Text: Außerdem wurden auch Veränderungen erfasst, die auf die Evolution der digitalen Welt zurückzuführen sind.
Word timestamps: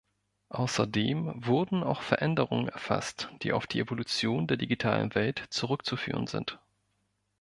Außerdem 0.49 1.31
wurden 1.45 1.83
auch 1.83 2.01
Veränderungen 2.01 2.67
erfasst, 2.67 3.29
die 3.43 3.53
auf 3.53 3.67
die 3.67 3.79
Evolution 3.79 4.47
der 4.47 4.57
digitalen 4.57 5.13
Welt 5.13 5.43
zurückzuführen 5.51 6.25
sind. 6.25 6.59